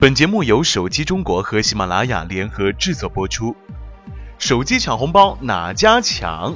[0.00, 3.56] 本节目由手机中国和喜马拉雅联合制作播出。
[4.38, 6.54] 手机抢红包哪家强？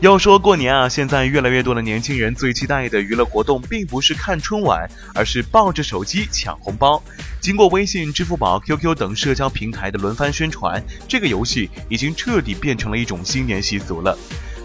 [0.00, 7.02] 要说过年啊，现在越来越多的年轻人最期待的娱乐活动，并不是看春晚，而是抱着手机抢红包。
[7.38, 14.16] 经过微信、支付宝、QQ 等社交平台的轮番宣传，这个游戏已经彻底变成了一种新年习俗了。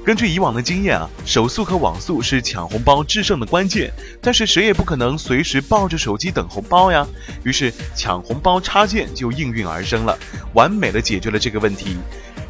[0.06, 7.08] 根据以往的经验啊，手速和网速是抢红包制胜的关键，但是谁也不可能随时抱着手机等红包呀。
[7.44, 10.16] 于是抢红包插件就应运而生了，
[10.54, 11.98] 完美的解决了这个问题。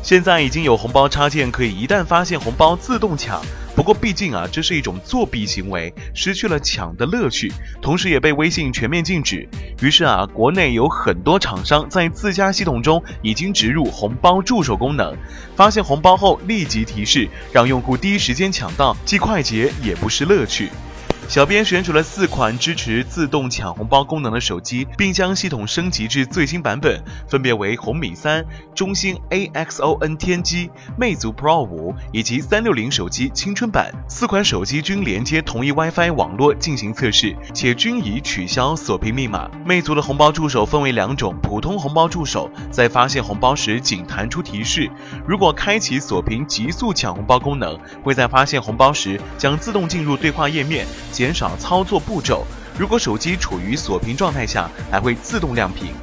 [0.05, 3.41] 现在已经有红包插件可以一旦发现红包自动抢，
[3.75, 9.49] 不过毕竟啊，这是一种作弊行为，失去了抢的乐趣，同时也被微信全面禁止。
[9.81, 15.17] 于是啊，国内有很多厂商在自家系统中已经植入红包助手功能，
[15.55, 20.69] 发现红包后立即提示，让用户第一时间抢到，既快捷也不失乐趣。
[21.27, 33.91] 小编选取了四款支持自动抢红包功能的手机，并将系统升级至最新版本，分别为红米三、中兴 AXON 天机、魅族 Pro 五以及三六零手机青春版。
[34.07, 39.49] 四款手机均连接同一 WiFi 网络进行测试，且均已取消锁屏密码。
[39.65, 44.89] 魅族的红包助手分为两种：普通红包助手在发现红包时仅弹出提示，
[45.27, 50.85] 如果开启锁屏极速抢红包功能，会在发现红包时将自动进入对话页面。
[51.15, 52.45] 减少操作步骤，
[52.77, 55.93] 如果手机处于锁屏状态下，还会自动亮屏。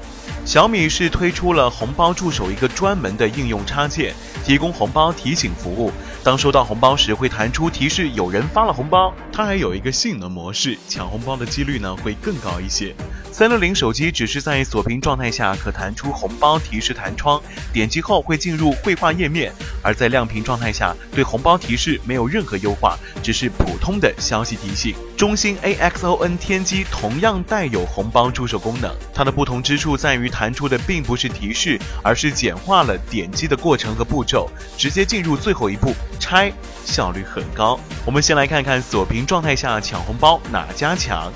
[0.45, 5.93] 小米是推出了红包助手一个专门的应用插件，提供红包提醒服务。
[6.25, 9.13] 当收到红包时，会弹出提示有人发了红包。
[9.31, 12.95] 它还有一个性能模式，抢红包的几率呢会更高一些。
[13.31, 17.41] 三六零手机只是在锁屏状态下可弹出红包提示弹窗，
[17.73, 19.53] 点击后会进入绘画页面；
[19.83, 24.95] 而在亮屏状态下，对红包提示没有任何优化，只是普通的消息提醒。
[25.17, 36.53] 中兴 AXON 天机同样带有红包助手功能，它的不同之处在于弹出的并不是提示，而是简化了点击的过程和步骤，直接进入最后一步拆，
[36.85, 37.79] 效率很高。
[38.05, 41.33] 我们先来看看锁屏状态下抢红包哪家强。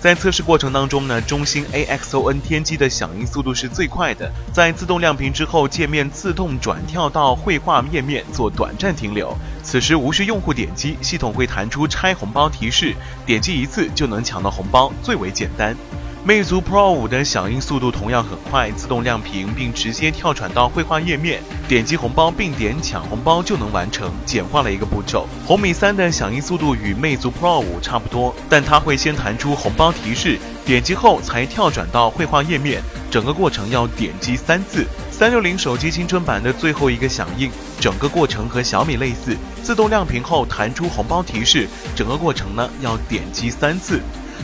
[0.00, 4.32] 在测试过程当中呢，中兴 AXON 天机的响应速度是最快的。
[4.50, 12.94] 在自动亮屏之后，界面自动转跳到绘画页面做短暂停留，此时无需用户点击，系统会弹出拆红包提示，
[13.26, 15.76] 点击一次就能抢到红包，最为简单。
[16.22, 25.26] 魅族 Pro 五的响应速度同样很快，自动亮屏并直接跳转到绘画页面，点击红包并点抢红包就能完成，简化了一个步骤。
[25.46, 34.84] 红米三的响应速度与魅族 Pro 五差不多，但它会先弹出红包提示，点击后才跳转到绘画页面，整个过程要点击三次。
[35.10, 37.50] 三六零手机青春版的最后一个响应，
[37.80, 41.66] 整个过程和小米类似，自动亮屏后弹出红包提示，
[41.96, 44.02] 整个过程呢要点击三次。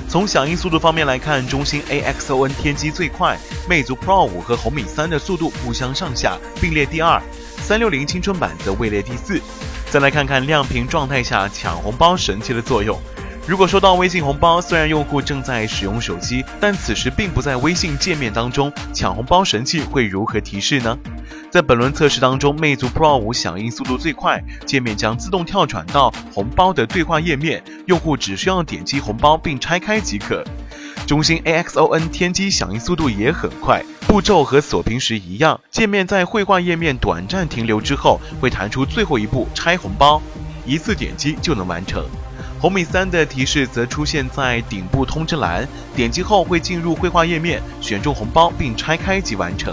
[0.09, 3.37] 从响应速度方面来看，中兴 AXON 天机最快，
[3.69, 7.21] 魅族 Pro 五和红米三的速度不相上下，并列第二，
[7.59, 9.41] 三六零青春版则位列第四。
[9.91, 12.99] 再来看看亮屏状态下抢红包神器的作用。
[13.47, 20.99] 如果收到微信红包，虽然用户正在使用手机，但此时并不在微信界面当中，抢红包神器会如何提示呢？
[21.49, 30.43] 在本轮测试当中，魅族 Pro 五响应速度最快，界面将自动跳转到红包的对话页面，用户只需要点击红包并拆开即可。
[31.07, 40.21] 中兴 AXON 天机响应速度也很快，步骤和锁屏时一样，界面在绘画页面短暂停留之后，会弹出最后一步拆红包，
[40.67, 42.05] 一次点击就能完成。
[42.67, 49.73] 红米三的提示则出现在顶部通知栏，点击后会进入绘画页面，选中红包并拆开即完成。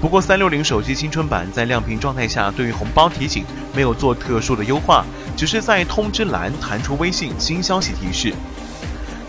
[0.00, 3.44] 不过，三六零手机青春版在亮屏状态下，对于红包提醒
[3.74, 5.04] 没有做特殊的优化，
[5.36, 8.32] 只是在通知栏弹出微信新消息提示。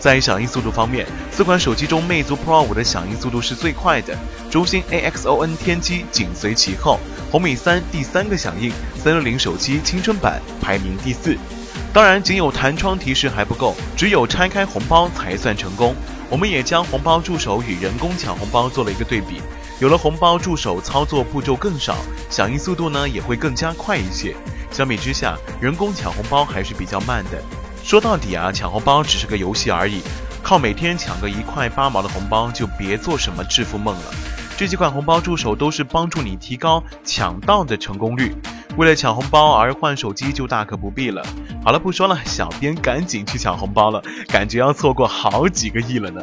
[0.00, 4.16] 在响应速度方面，四款手机中，魅族 Pro 五的响应速度是最快的，
[4.50, 6.98] 中兴 AXON 天机紧随其后，
[7.30, 11.36] 红米三第三个响应，三六零手机青春版排名第四。
[11.94, 15.94] 当然，仅有弹窗提示还不够，只有拆开红包才算成功。
[16.28, 19.40] 我们也将红包助手与人工抢红包做了一个对比。
[19.78, 21.94] 有了红包助手，操作步骤更少，
[22.28, 24.34] 响应速度呢也会更加快一些。
[24.72, 27.40] 相比之下，人工抢红包还是比较慢的。
[27.84, 30.02] 说到底啊，抢红包只是个游戏而已，
[30.42, 34.12] 靠每天抢个一块八毛的红包，就别做什么致富梦了。
[34.56, 38.34] 这几款红包助手都是帮助你提高抢到的成功率。
[38.76, 41.24] 为了抢红包而换手机就大可不必了。
[41.64, 46.20] 好了，不说了，小编赶紧去抢红包了，感觉要错过好几个亿了呢。